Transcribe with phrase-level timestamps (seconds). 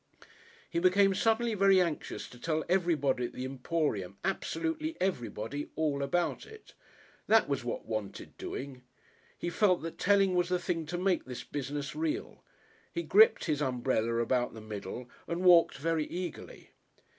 [0.67, 6.47] He became suddenly very anxious to tell everybody at the Emporium, absolutely everybody, all about
[6.47, 6.73] it.
[7.27, 8.81] That was what wanted doing.
[9.37, 12.43] He felt that telling was the thing to make this business real.
[12.91, 16.71] He gripped his umbrella about the middle and walked very eagerly.